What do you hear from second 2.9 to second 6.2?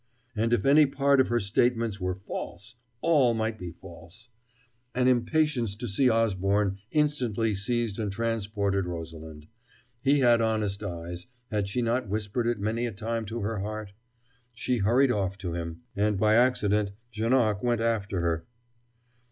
all might be false. An impatience to see